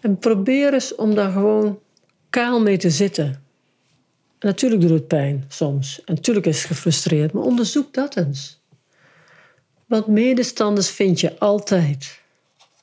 En 0.00 0.18
probeer 0.18 0.72
eens 0.72 0.94
om 0.94 1.14
daar 1.14 1.30
gewoon 1.30 1.78
kaal 2.30 2.60
mee 2.60 2.76
te 2.76 2.90
zitten. 2.90 3.42
natuurlijk 4.40 4.80
doet 4.80 4.90
het 4.90 5.06
pijn 5.06 5.44
soms. 5.48 6.02
En 6.04 6.14
natuurlijk 6.14 6.46
is 6.46 6.58
het 6.58 6.66
gefrustreerd, 6.66 7.32
maar 7.32 7.42
onderzoek 7.42 7.94
dat 7.94 8.16
eens. 8.16 8.60
Want 9.86 10.06
medestanders 10.06 10.90
vind 10.90 11.20
je 11.20 11.38
altijd. 11.38 12.20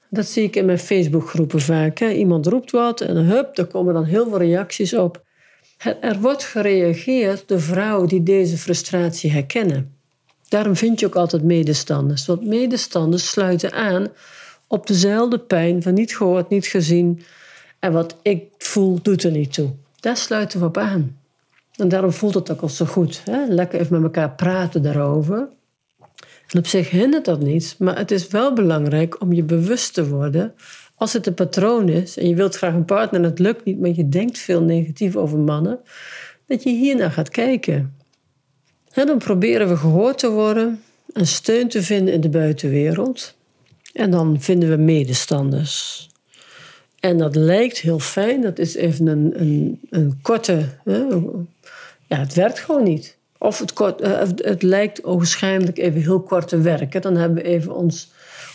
Dat 0.09 0.25
zie 0.25 0.43
ik 0.43 0.55
in 0.55 0.65
mijn 0.65 0.79
Facebookgroepen 0.79 1.61
vaak. 1.61 1.99
Hè. 1.99 2.09
Iemand 2.09 2.45
roept 2.45 2.71
wat 2.71 3.01
en 3.01 3.15
hup, 3.15 3.57
er 3.57 3.65
komen 3.65 3.93
dan 3.93 4.03
heel 4.03 4.29
veel 4.29 4.37
reacties 4.37 4.93
op. 4.93 5.23
Er 6.01 6.19
wordt 6.19 6.43
gereageerd 6.43 7.47
door 7.47 7.61
vrouwen 7.61 8.07
die 8.07 8.23
deze 8.23 8.57
frustratie 8.57 9.31
herkennen. 9.31 9.94
Daarom 10.49 10.75
vind 10.75 10.99
je 10.99 11.05
ook 11.05 11.15
altijd 11.15 11.43
medestanders. 11.43 12.25
Want 12.25 12.45
medestanders 12.45 13.29
sluiten 13.29 13.71
aan 13.71 14.07
op 14.67 14.87
dezelfde 14.87 15.39
pijn 15.39 15.81
van 15.81 15.93
niet 15.93 16.17
gehoord, 16.17 16.49
niet 16.49 16.67
gezien. 16.67 17.21
En 17.79 17.91
wat 17.91 18.15
ik 18.21 18.43
voel, 18.57 18.99
doet 19.01 19.23
er 19.23 19.31
niet 19.31 19.53
toe. 19.53 19.69
Daar 19.99 20.17
sluiten 20.17 20.59
we 20.59 20.65
op 20.65 20.77
aan. 20.77 21.17
En 21.75 21.87
daarom 21.89 22.11
voelt 22.11 22.33
het 22.33 22.51
ook 22.51 22.61
al 22.61 22.69
zo 22.69 22.85
goed. 22.85 23.21
Hè? 23.23 23.45
Lekker 23.47 23.79
even 23.79 23.93
met 23.93 24.03
elkaar 24.03 24.31
praten 24.31 24.81
daarover. 24.81 25.47
En 26.47 26.59
op 26.59 26.67
zich 26.67 26.89
hindert 26.89 27.25
dat 27.25 27.39
niet, 27.39 27.75
maar 27.79 27.97
het 27.97 28.11
is 28.11 28.27
wel 28.27 28.53
belangrijk 28.53 29.21
om 29.21 29.33
je 29.33 29.43
bewust 29.43 29.93
te 29.93 30.07
worden 30.07 30.53
Als 30.95 31.13
het 31.13 31.27
een 31.27 31.33
patroon 31.33 31.89
is 31.89 32.17
en 32.17 32.29
je 32.29 32.35
wilt 32.35 32.55
graag 32.55 32.73
een 32.73 32.85
partner 32.85 33.21
en 33.21 33.29
het 33.29 33.39
lukt 33.39 33.65
niet, 33.65 33.79
maar 33.79 33.89
je 33.89 34.09
denkt 34.09 34.37
veel 34.37 34.61
negatief 34.61 35.15
over 35.15 35.39
mannen, 35.39 35.79
dat 36.45 36.63
je 36.63 36.69
hiernaar 36.69 37.11
gaat 37.11 37.29
kijken. 37.29 37.95
En 38.95 39.07
dan 39.07 39.17
proberen 39.17 39.67
we 39.67 39.77
gehoord 39.77 40.17
te 40.17 40.29
worden 40.29 40.83
en 41.13 41.27
steun 41.27 41.69
te 41.69 41.83
vinden 41.83 42.13
in 42.13 42.21
de 42.21 42.29
buitenwereld. 42.29 43.33
En 43.93 44.11
dan 44.11 44.41
vinden 44.41 44.69
we 44.69 44.75
medestanders. 44.75 46.07
En 46.99 47.17
dat 47.17 47.35
lijkt 47.35 47.77
heel 47.77 47.99
fijn, 47.99 48.41
dat 48.41 48.59
is 48.59 48.75
even 48.75 49.07
een, 49.07 49.41
een, 49.41 49.79
een 49.89 50.19
korte. 50.21 50.69
Hè? 50.83 50.97
Ja, 52.07 52.17
het 52.17 52.33
werkt 52.33 52.59
gewoon 52.59 52.83
niet. 52.83 53.17
Of 53.37 53.59
het, 53.59 53.73
kort, 53.73 54.01
eh, 54.01 54.19
het 54.35 54.63
lijkt 54.63 55.01
waarschijnlijk 55.01 55.77
even 55.77 56.01
heel 56.01 56.21
kort 56.21 56.47
te 56.47 56.61
werken. 56.61 57.01
Dan 57.01 57.15
hebben 57.15 57.43
we 57.43 57.49
even 57.49 57.75
ons, 57.75 58.11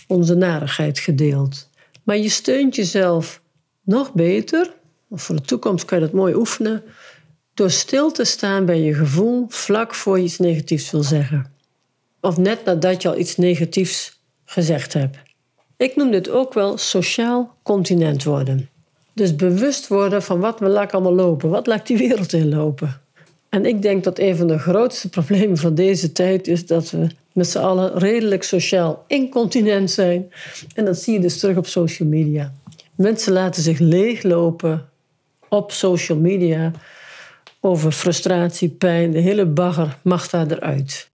onze 0.06 0.34
narigheid 0.34 0.98
gedeeld. 0.98 1.68
Maar 2.02 2.16
je 2.16 2.28
steunt 2.28 2.76
jezelf 2.76 3.40
nog 3.82 4.12
beter. 4.12 4.72
Voor 5.10 5.36
de 5.36 5.42
toekomst 5.42 5.84
kan 5.84 5.98
je 5.98 6.04
dat 6.04 6.14
mooi 6.14 6.34
oefenen. 6.34 6.82
Door 7.60 7.70
stil 7.70 8.10
te 8.10 8.24
staan 8.24 8.64
bij 8.64 8.80
je 8.80 8.94
gevoel 8.94 9.44
vlak 9.48 9.94
voor 9.94 10.18
je 10.18 10.24
iets 10.24 10.38
negatiefs 10.38 10.90
wil 10.90 11.02
zeggen. 11.02 11.52
Of 12.20 12.36
net 12.36 12.64
nadat 12.64 13.02
je 13.02 13.08
al 13.08 13.18
iets 13.18 13.36
negatiefs 13.36 14.20
gezegd 14.44 14.92
hebt. 14.92 15.18
Ik 15.76 15.96
noem 15.96 16.10
dit 16.10 16.30
ook 16.30 16.54
wel 16.54 16.78
sociaal 16.78 17.56
continent 17.62 18.24
worden. 18.24 18.68
Dus 19.12 19.36
bewust 19.36 19.88
worden 19.88 20.22
van 20.22 20.40
wat 20.40 20.60
we 20.60 20.68
laat 20.68 20.92
allemaal 20.92 21.14
lopen. 21.14 21.50
Wat 21.50 21.66
laat 21.66 21.86
die 21.86 21.96
wereld 21.96 22.32
inlopen? 22.32 23.00
En 23.48 23.66
ik 23.66 23.82
denk 23.82 24.04
dat 24.04 24.18
een 24.18 24.36
van 24.36 24.46
de 24.46 24.58
grootste 24.58 25.08
problemen 25.08 25.56
van 25.56 25.74
deze 25.74 26.12
tijd 26.12 26.48
is 26.48 26.66
dat 26.66 26.90
we 26.90 27.06
met 27.32 27.48
z'n 27.48 27.58
allen 27.58 27.98
redelijk 27.98 28.42
sociaal 28.42 29.04
incontinent 29.06 29.90
zijn. 29.90 30.32
En 30.74 30.84
dat 30.84 30.98
zie 30.98 31.12
je 31.12 31.20
dus 31.20 31.38
terug 31.38 31.56
op 31.56 31.66
social 31.66 32.08
media. 32.08 32.52
Mensen 32.94 33.32
laten 33.32 33.62
zich 33.62 33.78
leeglopen 33.78 34.88
op 35.48 35.72
social 35.72 36.18
media 36.18 36.72
over 37.60 37.92
frustratie, 37.92 38.68
pijn, 38.68 39.10
de 39.10 39.18
hele 39.18 39.46
bagger 39.46 39.98
mag 40.02 40.28
daar 40.28 40.50
eruit. 40.50 41.10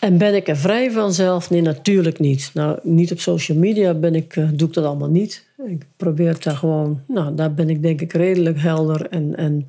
En 0.00 0.18
ben 0.18 0.34
ik 0.34 0.48
er 0.48 0.56
vrij 0.56 0.90
van 0.90 1.12
zelf? 1.12 1.50
Nee, 1.50 1.62
natuurlijk 1.62 2.18
niet. 2.18 2.50
Nou, 2.54 2.78
niet 2.82 3.12
op 3.12 3.20
social 3.20 3.58
media 3.58 3.94
ben 3.94 4.14
ik, 4.14 4.36
uh, 4.36 4.48
doe 4.52 4.68
ik 4.68 4.74
dat 4.74 4.84
allemaal 4.84 5.10
niet. 5.10 5.46
Ik 5.66 5.86
probeer 5.96 6.36
daar 6.40 6.56
gewoon, 6.56 7.02
nou, 7.06 7.34
daar 7.34 7.54
ben 7.54 7.70
ik 7.70 7.82
denk 7.82 8.00
ik 8.00 8.12
redelijk 8.12 8.60
helder 8.60 9.06
en, 9.08 9.36
en 9.36 9.68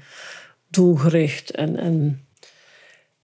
doelgericht. 0.70 1.52
En, 1.52 1.78
en... 1.78 2.26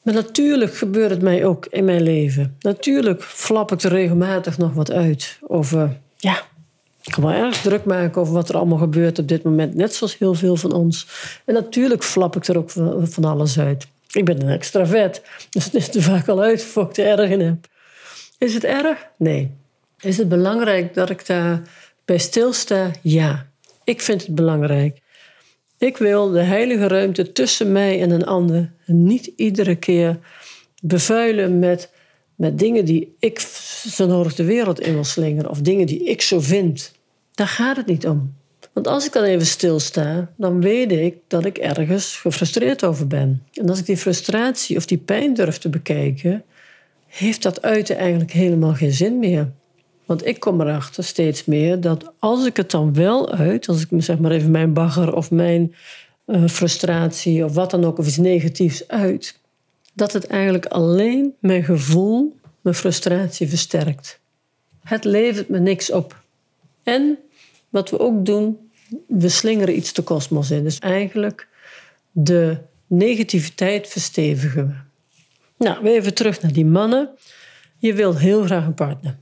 Maar 0.04 0.14
natuurlijk 0.14 0.76
gebeurt 0.76 1.10
het 1.10 1.22
mij 1.22 1.46
ook 1.46 1.66
in 1.66 1.86
mijn 1.86 2.02
leven. 2.02 2.56
Natuurlijk 2.60 3.24
flap 3.24 3.72
ik 3.72 3.82
er 3.82 3.92
regelmatig 3.92 4.58
nog 4.58 4.74
wat 4.74 4.92
uit 4.92 5.40
over, 5.42 5.98
ja, 6.18 6.42
kan 7.14 7.24
wel 7.24 7.34
erg 7.34 7.62
druk 7.62 7.86
maken 7.86 8.22
over 8.22 8.34
wat 8.34 8.50
er 8.50 8.58
allemaal 8.58 8.78
gebeurt 8.78 9.20
op 9.20 9.28
dit 9.28 9.44
moment. 9.44 9.76
Net 9.76 9.94
zoals 9.94 10.18
heel 10.18 10.34
veel 10.34 10.56
van 10.56 10.74
ons. 10.74 11.08
En 11.46 11.54
natuurlijk 11.54 12.04
flap 12.04 12.36
ik 12.36 12.48
er 12.48 12.58
ook 12.58 12.72
van 13.04 13.26
alles 13.26 13.60
uit. 13.60 13.88
Ik 14.12 14.26
ben 14.26 14.42
een 14.42 14.50
extravert, 14.50 15.22
dus 15.50 15.66
het 15.66 15.74
is 15.74 15.96
er 15.96 16.02
vaak 16.02 16.28
al 16.28 16.42
uit 16.42 16.62
of 16.76 16.76
ik 16.76 16.88
het 16.88 16.98
erg 16.98 17.30
in 17.30 17.40
heb. 17.40 17.68
Is 18.38 18.54
het 18.54 18.64
erg? 18.64 19.08
Nee. 19.18 19.52
Is 20.00 20.18
het 20.18 20.30
belangrijk 20.30 20.94
dat 20.94 21.10
ik 21.10 21.26
daar 21.26 21.62
bij 22.06 22.18
stilsta? 22.18 22.92
Ja. 23.02 23.46
Ik 23.84 24.02
vind 24.02 24.26
het 24.26 24.36
belangrijk. 24.36 25.02
Ik 25.78 25.98
wil 25.98 26.30
de 26.30 26.42
heilige 26.42 26.88
ruimte 26.88 27.32
tussen 27.32 27.72
mij 27.72 28.02
en 28.02 28.10
een 28.10 28.26
ander 28.26 28.72
niet 28.86 29.32
iedere 29.36 29.76
keer 29.76 30.20
bevuilen 30.82 31.60
met, 31.60 31.90
met 32.36 32.60
dingen 32.60 32.86
die 32.86 33.16
ik 33.20 33.40
zo 33.90 34.06
nodig 34.06 34.36
de 34.36 34.44
wereld 34.44 34.80
in 34.80 34.94
wil 34.94 35.04
slingeren 35.04 35.50
of 35.50 35.62
dingen 35.62 35.88
die 35.88 36.04
ik 36.04 36.22
zo 36.22 36.40
vind. 36.40 36.96
Daar 37.38 37.48
gaat 37.48 37.78
het 37.78 37.86
niet 37.86 38.08
om. 38.08 38.34
Want 38.74 38.88
als 38.88 39.06
ik 39.06 39.14
dan 39.14 39.24
even 39.24 39.46
stilsta, 39.46 40.32
dan 40.38 40.62
weet 40.62 40.92
ik 40.92 41.16
dat 41.28 41.46
ik 41.46 41.58
ergens 41.58 42.16
gefrustreerd 42.16 42.84
over 42.84 43.08
ben. 43.08 43.44
En 43.54 43.70
als 43.70 43.80
ik 43.80 43.86
die 43.86 43.98
frustratie 43.98 44.78
of 44.78 44.86
die 44.86 44.98
pijn 44.98 45.34
durf 45.34 45.58
te 45.58 45.70
bekijken, 45.70 46.44
heeft 47.08 47.44
dat 47.44 47.62
uiten 47.62 47.98
eigenlijk 47.98 48.32
helemaal 48.32 48.74
geen 48.74 48.92
zin 48.92 49.20
meer. 49.20 49.52
Want 50.06 50.26
ik 50.26 50.40
kom 50.40 50.62
erachter 50.62 51.04
steeds 51.04 51.46
meer 51.46 51.82
dat 51.82 52.12
als 52.20 52.46
ik 52.46 52.58
het 52.58 52.72
dan 52.72 52.94
wel 52.94 53.32
uit, 53.32 53.68
als 53.68 53.82
ik 53.82 53.88
zeg 53.98 54.20
maar 54.20 54.32
even 54.32 54.52
mijn 54.52 54.74
bagger 54.74 55.16
of 55.16 55.32
mijn 55.32 55.76
uh, 56.26 56.48
frustratie 56.48 57.46
of 57.46 57.54
wat 57.54 57.72
dan 57.72 57.86
ook, 57.86 57.98
of 57.98 58.08
iets 58.08 58.18
negatiefs 58.18 58.88
uit, 58.88 59.40
dat 59.94 60.14
het 60.14 60.28
eigenlijk 60.28 60.66
alleen 60.66 61.34
mijn 61.40 61.64
gevoel, 61.64 62.36
mijn 62.62 62.76
frustratie 62.76 63.50
versterkt. 63.50 64.20
Het 64.84 65.04
levert 65.04 65.50
me 65.50 65.60
niks 65.60 65.92
op. 65.92 66.26
En 66.88 67.18
wat 67.70 67.90
we 67.90 68.00
ook 68.00 68.26
doen, 68.26 68.58
we 69.08 69.30
slingeren 69.30 69.78
iets 69.78 69.94
de 69.94 70.02
kosmos 70.02 70.52
in. 70.52 70.64
Dus 70.64 70.80
eigenlijk 70.80 71.48
de 72.12 72.58
negativiteit 72.88 73.88
verstevigen 73.88 74.68
we. 74.68 74.74
Nou, 75.66 75.86
even 75.86 76.14
terug 76.14 76.42
naar 76.42 76.52
die 76.52 76.66
mannen. 76.66 77.10
Je 77.78 77.94
wil 77.94 78.18
heel 78.18 78.44
graag 78.44 78.66
een 78.66 78.74
partner. 78.74 79.18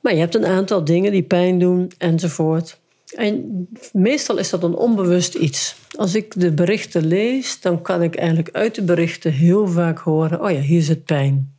Maar 0.00 0.12
je 0.12 0.18
hebt 0.18 0.34
een 0.34 0.46
aantal 0.46 0.84
dingen 0.84 1.12
die 1.12 1.22
pijn 1.22 1.58
doen 1.58 1.92
enzovoort. 1.98 2.80
En 3.16 3.68
meestal 3.92 4.38
is 4.38 4.50
dat 4.50 4.62
een 4.62 4.76
onbewust 4.76 5.34
iets. 5.34 5.76
Als 5.96 6.14
ik 6.14 6.40
de 6.40 6.52
berichten 6.52 7.06
lees, 7.06 7.60
dan 7.60 7.82
kan 7.82 8.02
ik 8.02 8.14
eigenlijk 8.14 8.56
uit 8.56 8.74
de 8.74 8.82
berichten 8.82 9.32
heel 9.32 9.68
vaak 9.68 9.98
horen: 9.98 10.42
oh 10.42 10.50
ja, 10.50 10.60
hier 10.60 10.82
zit 10.82 11.04
pijn. 11.04 11.54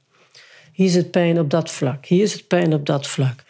Hier 0.71 0.89
zit 0.89 1.11
pijn 1.11 1.39
op 1.39 1.49
dat 1.49 1.71
vlak. 1.71 2.05
Hier 2.05 2.27
zit 2.27 2.47
pijn 2.47 2.73
op 2.73 2.85
dat 2.85 3.07
vlak. 3.07 3.44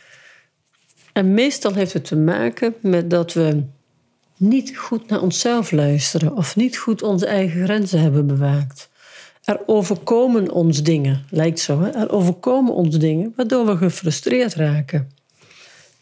En 1.16 1.34
meestal 1.34 1.74
heeft 1.74 1.94
het 1.94 2.06
te 2.06 2.16
maken 2.16 2.76
met 2.82 3.10
dat 3.10 3.34
we 3.34 3.64
niet 4.38 4.78
goed 4.78 5.10
naar 5.10 5.22
onszelf 5.22 5.72
luisteren 5.72 6.36
of 6.36 6.56
niet 6.56 6.78
goed 6.78 7.02
onze 7.02 7.26
eigen 7.26 7.64
grenzen 7.64 8.00
hebben 8.00 8.28
bewaakt. 8.28 8.90
Er 9.44 9.60
overkomen 9.66 10.52
ons 10.52 10.84
dingen, 10.84 11.26
lijkt 11.30 11.60
zo. 11.60 11.82
Hè? 11.82 11.90
Er 11.90 12.12
overkomen 12.12 12.74
ons 12.74 12.98
dingen 12.98 13.34
waardoor 13.36 13.66
we 13.66 13.78
gefrustreerd 13.78 14.54
raken. 14.54 15.12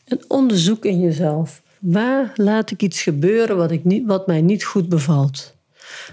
En 0.05 0.19
onderzoek 0.27 0.85
in 0.85 0.99
jezelf. 0.99 1.61
Waar 1.79 2.31
laat 2.35 2.71
ik 2.71 2.81
iets 2.81 3.01
gebeuren 3.01 3.57
wat, 3.57 3.71
ik 3.71 3.83
niet, 3.83 4.05
wat 4.05 4.27
mij 4.27 4.41
niet 4.41 4.63
goed 4.63 4.89
bevalt? 4.89 5.55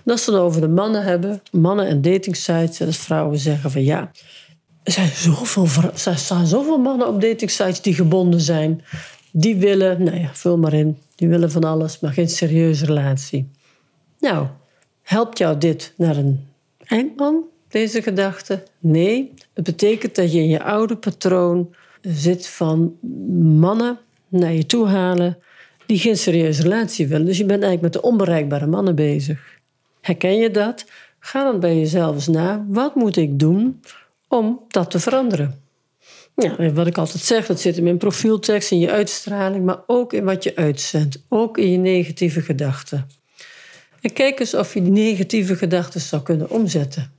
En 0.05 0.13
als 0.13 0.27
we 0.27 0.33
het 0.33 0.41
over 0.41 0.61
de 0.61 0.69
mannen 0.69 1.03
hebben, 1.03 1.43
mannen 1.51 1.87
en 1.87 2.03
datingsites, 2.03 2.79
dat 2.79 2.97
vrouwen 2.97 3.39
zeggen 3.39 3.71
van 3.71 3.85
ja, 3.85 4.11
er 4.83 4.93
zijn 4.93 5.09
zoveel, 5.09 5.67
er 6.05 6.19
staan 6.19 6.47
zoveel 6.47 6.79
mannen 6.79 7.09
op 7.09 7.21
datingsites 7.21 7.81
die 7.81 7.95
gebonden 7.95 8.41
zijn. 8.41 8.85
Die 9.33 9.57
willen, 9.57 10.03
nou 10.03 10.19
ja, 10.19 10.31
vul 10.33 10.59
maar 10.59 10.73
in, 10.73 10.99
die 11.15 11.29
willen 11.29 11.51
van 11.51 11.65
alles, 11.65 12.01
maar 12.01 12.13
geen 12.13 12.29
serieuze 12.29 12.85
relatie. 12.85 13.51
Nou, 14.19 14.47
helpt 15.03 15.39
jou 15.39 15.59
dit 15.59 15.93
naar 15.97 16.17
een 16.17 16.49
eindman, 16.79 17.45
deze 17.69 18.03
gedachte? 18.03 18.63
Nee, 18.79 19.33
het 19.55 19.65
betekent 19.65 20.15
dat 20.15 20.33
je 20.33 20.39
in 20.39 20.49
je 20.49 20.63
oude 20.63 20.97
patroon 20.97 21.75
zit 22.03 22.49
van 22.49 22.97
mannen 23.59 23.99
naar 24.29 24.53
je 24.53 24.67
toe 24.67 24.87
halen 24.87 25.39
die 25.87 25.99
geen 25.99 26.17
serieuze 26.17 26.63
relatie 26.63 27.07
willen. 27.07 27.27
Dus 27.27 27.39
je 27.39 27.45
bent 27.45 27.63
eigenlijk 27.63 27.95
met 27.95 28.03
de 28.03 28.09
onbereikbare 28.09 28.67
mannen 28.67 28.95
bezig. 28.95 29.59
Herken 30.01 30.37
je 30.37 30.51
dat? 30.51 30.85
Ga 31.19 31.45
dan 31.45 31.61
bij 31.61 31.77
jezelf 31.77 32.15
eens 32.15 32.27
na. 32.27 32.65
Wat 32.69 32.95
moet 32.95 33.17
ik 33.17 33.39
doen 33.39 33.81
om 34.31 34.61
dat 34.69 34.91
te 34.91 35.01
veranderen? 35.01 35.63
Ja, 36.37 36.73
wat 36.73 36.87
ik 36.87 36.99
altijd 36.99 37.23
zeg, 37.23 37.47
dat 37.47 37.61
zit 37.61 37.77
in 37.77 37.83
mijn 37.83 37.99
profieltekst, 37.99 38.71
in 38.71 38.79
je 38.79 38.91
uitstraling, 38.91 39.65
maar 39.65 39.79
ook 39.87 40.13
in 40.13 40.25
wat 40.25 40.45
je 40.45 40.57
uitzendt. 40.57 41.23
Ook 41.29 41.59
in 41.59 41.71
je 41.71 41.79
negatieve 41.79 42.41
gedachten. 42.41 43.09
En 44.01 44.13
kijk 44.13 44.41
eens 44.41 44.55
of 44.55 44.75
je 44.75 44.83
die 44.83 44.93
negatieve 44.93 45.57
gedachten 45.57 46.01
zou 46.01 46.23
kunnen 46.23 46.51
omzetten. 46.51 47.13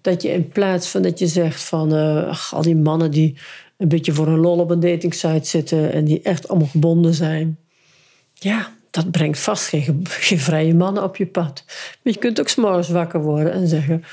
Dat 0.00 0.22
je 0.22 0.28
in 0.28 0.48
plaats 0.48 0.88
van 0.88 1.02
dat 1.02 1.18
je 1.18 1.26
zegt 1.26 1.62
van 1.62 1.94
uh, 1.94 2.28
ach, 2.28 2.54
al 2.54 2.62
die 2.62 2.76
mannen 2.76 3.10
die 3.10 3.38
een 3.76 3.88
beetje 3.88 4.12
voor 4.12 4.26
een 4.26 4.38
lol 4.38 4.58
op 4.58 4.70
een 4.70 4.80
datingsite 4.80 5.48
zitten 5.48 5.92
en 5.92 6.04
die 6.04 6.22
echt 6.22 6.48
allemaal 6.48 6.68
gebonden 6.68 7.14
zijn. 7.14 7.58
Ja, 8.34 8.74
dat 8.90 9.10
brengt 9.10 9.38
vast 9.38 9.68
geen, 9.68 10.06
geen 10.08 10.38
vrije 10.38 10.74
mannen 10.74 11.02
op 11.02 11.16
je 11.16 11.26
pad. 11.26 11.62
Maar 12.02 12.12
je 12.12 12.18
kunt 12.18 12.40
ook 12.40 12.48
s'morgens 12.48 12.88
wakker 12.88 13.22
worden 13.22 13.52
en 13.52 13.68
zeggen: 13.68 14.04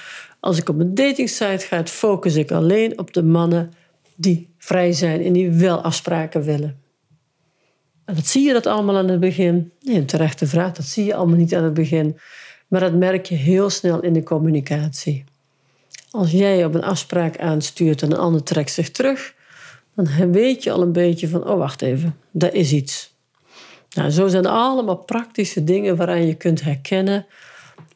Als 0.43 0.57
ik 0.57 0.69
op 0.69 0.79
een 0.79 0.95
datingsite 0.95 1.65
ga, 1.65 1.85
focus 1.85 2.35
ik 2.35 2.51
alleen 2.51 2.99
op 2.99 3.13
de 3.13 3.23
mannen 3.23 3.73
die 4.15 4.53
vrij 4.57 4.91
zijn 4.91 5.23
en 5.23 5.33
die 5.33 5.51
wel 5.51 5.81
afspraken 5.81 6.43
willen. 6.43 6.79
En 8.05 8.15
dat 8.15 8.27
zie 8.27 8.47
je 8.47 8.53
dat 8.53 8.65
allemaal 8.65 8.97
aan 8.97 9.07
het 9.07 9.19
begin? 9.19 9.71
Nee, 9.81 9.95
een 9.95 10.05
terechte 10.05 10.47
vraag. 10.47 10.71
Dat 10.71 10.85
zie 10.85 11.05
je 11.05 11.15
allemaal 11.15 11.37
niet 11.37 11.55
aan 11.55 11.63
het 11.63 11.73
begin. 11.73 12.17
Maar 12.67 12.79
dat 12.79 12.93
merk 12.93 13.25
je 13.25 13.35
heel 13.35 13.69
snel 13.69 14.01
in 14.01 14.13
de 14.13 14.23
communicatie. 14.23 15.23
Als 16.11 16.31
jij 16.31 16.65
op 16.65 16.73
een 16.73 16.83
afspraak 16.83 17.37
aanstuurt 17.37 18.01
en 18.01 18.11
een 18.11 18.17
ander 18.17 18.43
trekt 18.43 18.71
zich 18.71 18.91
terug, 18.91 19.33
dan 19.95 20.31
weet 20.31 20.63
je 20.63 20.71
al 20.71 20.81
een 20.81 20.91
beetje 20.91 21.27
van, 21.27 21.47
oh 21.47 21.57
wacht 21.57 21.81
even, 21.81 22.15
daar 22.31 22.53
is 22.53 22.71
iets. 22.71 23.13
Nou, 23.93 24.09
zo 24.09 24.27
zijn 24.27 24.45
allemaal 24.45 24.97
praktische 24.97 25.63
dingen 25.63 25.95
waaraan 25.95 26.27
je 26.27 26.35
kunt 26.35 26.61
herkennen 26.61 27.25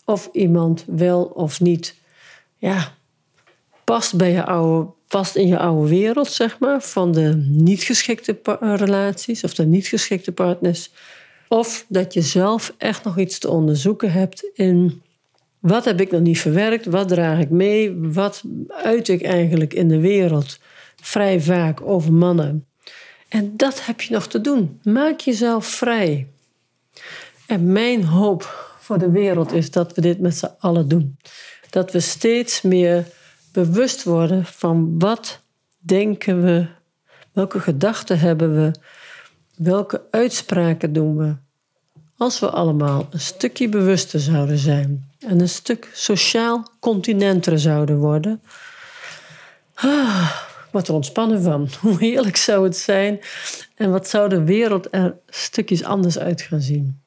of 0.05 0.29
iemand 0.31 0.85
wel 0.87 1.23
of 1.23 1.59
niet 1.59 1.95
ja, 2.57 2.93
past 3.83 4.15
bij 4.15 4.31
je 4.31 4.45
oude 4.45 4.95
vast 5.07 5.35
in 5.35 5.47
je 5.47 5.59
oude 5.59 5.89
wereld, 5.89 6.27
zeg 6.27 6.59
maar, 6.59 6.81
van 6.81 7.11
de 7.11 7.33
niet 7.47 7.83
geschikte 7.83 8.39
relaties 8.59 9.43
of 9.43 9.53
de 9.53 9.65
niet 9.65 9.87
geschikte 9.87 10.31
partners. 10.31 10.91
Of 11.47 11.85
dat 11.87 12.13
je 12.13 12.21
zelf 12.21 12.73
echt 12.77 13.03
nog 13.03 13.17
iets 13.17 13.39
te 13.39 13.49
onderzoeken 13.49 14.11
hebt 14.11 14.49
in 14.53 15.01
wat 15.59 15.85
heb 15.85 16.01
ik 16.01 16.11
nog 16.11 16.21
niet 16.21 16.39
verwerkt, 16.39 16.85
wat 16.85 17.07
draag 17.07 17.39
ik 17.39 17.49
mee, 17.49 17.95
wat 17.95 18.43
uit 18.67 19.07
ik 19.07 19.21
eigenlijk 19.21 19.73
in 19.73 19.87
de 19.87 19.99
wereld 19.99 20.59
vrij 21.01 21.41
vaak 21.41 21.81
over 21.81 22.13
mannen. 22.13 22.65
En 23.27 23.57
dat 23.57 23.85
heb 23.85 24.01
je 24.01 24.13
nog 24.13 24.27
te 24.27 24.41
doen. 24.41 24.79
Maak 24.83 25.19
jezelf 25.19 25.65
vrij. 25.65 26.27
En 27.47 27.71
mijn 27.71 28.03
hoop 28.03 28.75
voor 28.79 28.97
de 28.97 29.11
wereld 29.11 29.51
is 29.51 29.71
dat 29.71 29.93
we 29.93 30.01
dit 30.01 30.19
met 30.19 30.37
z'n 30.37 30.55
allen 30.59 30.87
doen. 30.87 31.17
Dat 31.69 31.91
we 31.91 31.99
steeds 31.99 32.61
meer 32.61 33.05
bewust 33.51 34.03
worden 34.03 34.45
van 34.45 34.99
wat 34.99 35.41
denken 35.77 36.43
we, 36.43 36.67
welke 37.31 37.59
gedachten 37.59 38.19
hebben 38.19 38.55
we, 38.55 38.71
welke 39.55 40.01
uitspraken 40.11 40.93
doen 40.93 41.17
we. 41.17 41.35
Als 42.17 42.39
we 42.39 42.49
allemaal 42.49 43.07
een 43.09 43.19
stukje 43.19 43.69
bewuster 43.69 44.19
zouden 44.19 44.57
zijn 44.57 45.11
en 45.19 45.39
een 45.39 45.49
stuk 45.49 45.89
sociaal 45.93 46.71
continenter 46.79 47.59
zouden 47.59 47.97
worden, 47.97 48.41
ah, 49.73 50.31
wat 50.71 50.87
er 50.87 50.93
ontspannen 50.93 51.41
van. 51.41 51.69
Hoe 51.81 51.99
heerlijk 51.99 52.37
zou 52.37 52.63
het 52.63 52.77
zijn 52.77 53.19
en 53.75 53.91
wat 53.91 54.07
zou 54.07 54.29
de 54.29 54.43
wereld 54.43 54.87
er 54.91 55.15
stukjes 55.29 55.83
anders 55.83 56.19
uit 56.19 56.41
gaan 56.41 56.61
zien. 56.61 57.01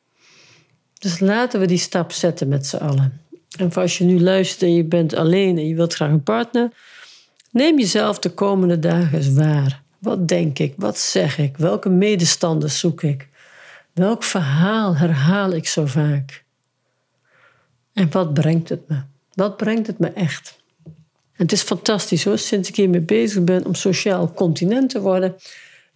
Dus 0.99 1.21
laten 1.21 1.61
we 1.61 1.67
die 1.67 1.79
stap 1.79 2.13
zetten 2.13 2.49
met 2.49 2.67
z'n 2.67 2.77
allen. 2.77 3.21
En 3.59 3.73
als 3.73 3.99
je 3.99 4.05
nu 4.05 4.21
luistert 4.21 4.63
en 4.63 4.75
je 4.75 4.85
bent 4.85 5.15
alleen 5.15 5.59
en 5.59 5.69
je 5.69 5.75
wilt 5.75 5.95
graag 5.95 6.11
een 6.11 6.23
partner, 6.23 6.71
neem 7.51 7.79
jezelf 7.79 8.19
de 8.19 8.31
komende 8.31 8.79
dagen 8.79 9.19
eens 9.19 9.33
waar. 9.33 9.83
Wat 9.99 10.29
denk 10.29 10.59
ik? 10.59 10.75
Wat 10.77 10.99
zeg 10.99 11.39
ik? 11.39 11.57
Welke 11.57 11.89
medestanders 11.89 12.79
zoek 12.79 13.03
ik? 13.03 13.29
Welk 13.93 14.23
verhaal 14.23 14.97
herhaal 14.97 15.51
ik 15.51 15.67
zo 15.67 15.87
vaak? 15.87 16.45
En 17.93 18.11
wat 18.11 18.35
brengt 18.35 18.69
het 18.69 18.89
me? 18.89 19.01
Wat 19.35 19.57
brengt 19.57 19.87
het 19.87 19.99
me 19.99 20.09
echt? 20.09 20.59
Het 21.33 21.53
is 21.53 21.63
fantastisch 21.63 22.25
hoor, 22.25 22.39
sinds 22.39 22.69
ik 22.69 22.77
hiermee 22.77 23.01
bezig 23.01 23.45
ben 23.45 23.67
om 23.67 23.75
sociaal 23.75 24.33
continent 24.33 24.91
te 24.91 25.01
worden, 25.01 25.37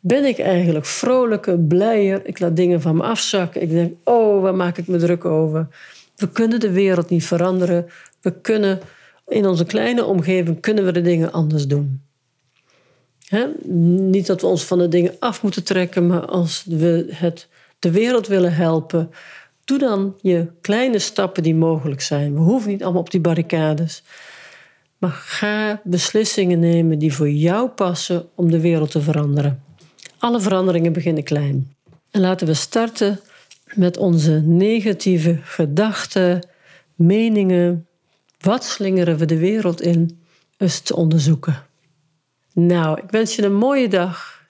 ben 0.00 0.25
ik 0.25 0.38
eigenlijk 0.38 0.87
vrolijker, 0.87 1.58
blijer. 1.58 2.26
Ik 2.26 2.38
laat 2.38 2.56
dingen 2.56 2.80
van 2.80 2.96
me 2.96 3.02
afzakken. 3.02 3.62
Ik 3.62 3.70
denk, 3.70 3.94
oh, 4.04 4.42
waar 4.42 4.54
maak 4.54 4.78
ik 4.78 4.87
me 4.87 4.99
druk 4.99 5.25
over? 5.25 5.68
We 6.16 6.28
kunnen 6.28 6.61
de 6.61 6.71
wereld 6.71 7.11
niet 7.11 7.25
veranderen. 7.25 7.87
We 8.21 8.40
kunnen 8.40 8.80
in 9.26 9.47
onze 9.47 9.64
kleine 9.64 10.04
omgeving 10.04 10.61
kunnen 10.61 10.85
we 10.85 10.92
de 10.92 11.00
dingen 11.00 11.33
anders 11.33 11.66
doen. 11.66 12.02
Niet 13.99 14.26
dat 14.26 14.40
we 14.40 14.47
ons 14.47 14.64
van 14.64 14.78
de 14.78 14.88
dingen 14.88 15.16
af 15.18 15.42
moeten 15.42 15.64
trekken, 15.64 16.06
maar 16.06 16.26
als 16.26 16.64
we 16.68 17.06
het, 17.11 17.49
de 17.78 17.90
wereld 17.90 18.26
willen 18.26 18.54
helpen, 18.54 19.11
doe 19.64 19.78
dan 19.78 20.14
je 20.21 20.47
kleine 20.61 20.99
stappen 20.99 21.42
die 21.42 21.54
mogelijk 21.54 22.00
zijn. 22.00 22.35
We 22.35 22.40
hoeven 22.40 22.71
niet 22.71 22.83
allemaal 22.83 23.00
op 23.00 23.11
die 23.11 23.21
barricades. 23.21 24.02
Maar 24.99 25.11
ga 25.11 25.80
beslissingen 25.85 26.59
nemen 26.59 26.99
die 26.99 27.14
voor 27.14 27.30
jou 27.30 27.68
passen 27.68 28.28
om 28.35 28.50
de 28.50 28.61
wereld 28.61 28.90
te 28.90 29.00
veranderen. 29.00 29.62
Alle 30.18 30.40
veranderingen 30.40 30.92
beginnen 30.92 31.25
klein. 31.25 31.75
En 32.11 32.21
laten 32.21 32.47
we 32.47 32.54
starten 32.54 33.21
met 33.76 33.97
onze 33.97 34.40
negatieve 34.45 35.38
gedachten, 35.43 36.49
meningen. 36.95 37.87
Wat 38.40 38.64
slingeren 38.64 39.16
we 39.16 39.25
de 39.25 39.38
wereld 39.38 39.81
in? 39.81 40.19
Eens 40.57 40.81
te 40.81 40.97
onderzoeken. 40.97 41.62
Nou, 42.52 43.00
ik 43.02 43.11
wens 43.11 43.37
je 43.37 43.45
een 43.45 43.54
mooie 43.54 43.88
dag. 43.88 44.43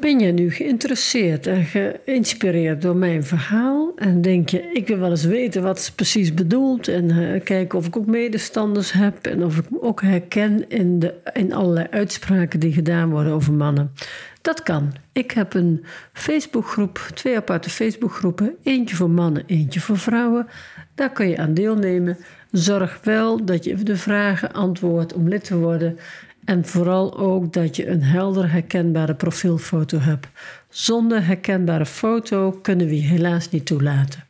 Ben 0.00 0.18
je 0.18 0.32
nu 0.32 0.50
geïnteresseerd 0.50 1.46
en 1.46 1.64
geïnspireerd 1.64 2.82
door 2.82 2.96
mijn 2.96 3.24
verhaal? 3.24 3.92
En 3.96 4.22
denk 4.22 4.48
je, 4.48 4.70
ik 4.72 4.86
wil 4.86 4.98
wel 4.98 5.10
eens 5.10 5.24
weten 5.24 5.62
wat 5.62 5.80
ze 5.80 5.94
precies 5.94 6.34
bedoelt. 6.34 6.88
En 6.88 7.08
uh, 7.08 7.40
kijken 7.44 7.78
of 7.78 7.86
ik 7.86 7.96
ook 7.96 8.06
medestanders 8.06 8.92
heb. 8.92 9.26
En 9.26 9.44
of 9.44 9.58
ik 9.58 9.70
me 9.70 9.82
ook 9.82 10.02
herken 10.02 10.68
in, 10.68 10.98
de, 10.98 11.14
in 11.32 11.52
allerlei 11.52 11.86
uitspraken 11.90 12.60
die 12.60 12.72
gedaan 12.72 13.10
worden 13.10 13.32
over 13.32 13.52
mannen. 13.52 13.92
Dat 14.40 14.62
kan. 14.62 14.92
Ik 15.12 15.30
heb 15.30 15.54
een 15.54 15.84
Facebookgroep, 16.12 17.10
twee 17.14 17.36
aparte 17.36 17.70
Facebookgroepen. 17.70 18.56
Eentje 18.62 18.96
voor 18.96 19.10
mannen, 19.10 19.42
eentje 19.46 19.80
voor 19.80 19.98
vrouwen. 19.98 20.46
Daar 20.94 21.12
kun 21.12 21.28
je 21.28 21.38
aan 21.38 21.54
deelnemen. 21.54 22.18
Zorg 22.50 23.00
wel 23.02 23.44
dat 23.44 23.64
je 23.64 23.74
de 23.74 23.96
vragen 23.96 24.52
antwoordt 24.52 25.12
om 25.12 25.28
lid 25.28 25.44
te 25.44 25.58
worden. 25.58 25.98
En 26.44 26.64
vooral 26.64 27.18
ook 27.18 27.52
dat 27.52 27.76
je 27.76 27.88
een 27.88 28.02
helder 28.02 28.50
herkenbare 28.50 29.14
profielfoto 29.14 29.98
hebt. 29.98 30.28
Zonder 30.68 31.26
herkenbare 31.26 31.86
foto 31.86 32.58
kunnen 32.62 32.86
we 32.86 32.96
je 32.96 33.06
helaas 33.06 33.50
niet 33.50 33.66
toelaten. 33.66 34.28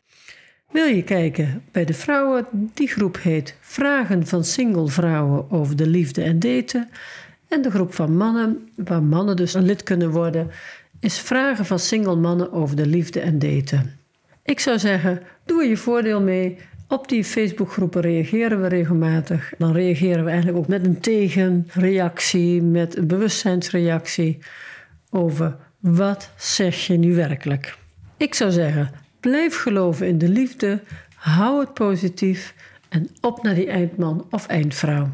Wil 0.70 0.86
je 0.86 1.02
kijken 1.02 1.62
bij 1.72 1.84
de 1.84 1.94
vrouwen? 1.94 2.46
Die 2.74 2.88
groep 2.88 3.18
heet 3.22 3.56
Vragen 3.60 4.26
van 4.26 4.44
single 4.44 4.88
vrouwen 4.88 5.50
over 5.50 5.76
de 5.76 5.86
liefde 5.86 6.22
en 6.22 6.38
daten. 6.38 6.88
En 7.50 7.62
de 7.62 7.70
groep 7.70 7.94
van 7.94 8.16
mannen, 8.16 8.68
waar 8.76 9.02
mannen 9.02 9.36
dus 9.36 9.54
een 9.54 9.64
lid 9.64 9.82
kunnen 9.82 10.10
worden, 10.10 10.50
is 11.00 11.20
Vragen 11.20 11.66
van 11.66 11.78
single 11.78 12.16
mannen 12.16 12.52
over 12.52 12.76
de 12.76 12.86
liefde 12.86 13.20
en 13.20 13.38
daten. 13.38 13.98
Ik 14.42 14.60
zou 14.60 14.78
zeggen, 14.78 15.22
doe 15.44 15.62
er 15.62 15.68
je 15.68 15.76
voordeel 15.76 16.20
mee. 16.20 16.58
Op 16.88 17.08
die 17.08 17.24
Facebookgroepen 17.24 18.00
reageren 18.00 18.62
we 18.62 18.68
regelmatig. 18.68 19.52
Dan 19.58 19.72
reageren 19.72 20.24
we 20.24 20.30
eigenlijk 20.30 20.58
ook 20.58 20.68
met 20.68 20.86
een 20.86 21.00
tegenreactie, 21.00 22.62
met 22.62 22.96
een 22.96 23.06
bewustzijnsreactie 23.06 24.38
over 25.10 25.56
wat 25.78 26.30
zeg 26.36 26.86
je 26.86 26.96
nu 26.96 27.14
werkelijk. 27.14 27.76
Ik 28.16 28.34
zou 28.34 28.50
zeggen, 28.50 28.90
blijf 29.20 29.56
geloven 29.56 30.06
in 30.06 30.18
de 30.18 30.28
liefde, 30.28 30.80
hou 31.14 31.60
het 31.60 31.74
positief 31.74 32.54
en 32.88 33.08
op 33.20 33.42
naar 33.42 33.54
die 33.54 33.70
eindman 33.70 34.26
of 34.30 34.46
eindvrouw. 34.46 35.08